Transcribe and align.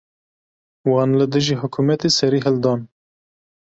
Wan 0.91 1.11
li 1.19 1.25
dijî 1.33 1.55
hikûmetê 1.61 2.09
serî 2.17 2.39
hildan. 2.45 2.79